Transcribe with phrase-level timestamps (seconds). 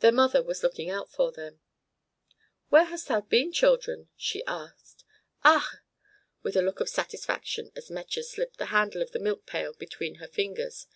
[0.00, 1.62] Their mother was looking out for them.
[2.68, 5.04] "Where hast thou been, children?" she asked.
[5.42, 5.76] "Ach!"
[6.42, 10.16] with a look of satisfaction as Metje slipped the handle of the milk pail between
[10.16, 10.86] her fingers.